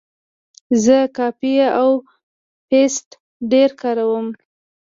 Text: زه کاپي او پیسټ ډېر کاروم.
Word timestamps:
زه 0.83 0.97
کاپي 1.17 1.53
او 1.79 1.89
پیسټ 2.69 3.07
ډېر 3.51 3.69
کاروم. 3.81 4.27